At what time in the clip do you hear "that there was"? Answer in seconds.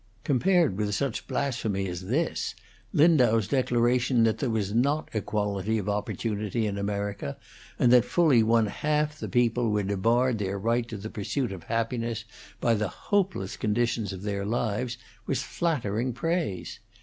4.23-4.73